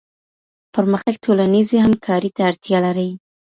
پرمختګ 0.75 1.15
ټولنيزې 1.25 1.77
همکارۍ 1.85 2.29
ته 2.35 2.41
اړتيا 2.49 2.79
لري. 2.85 3.09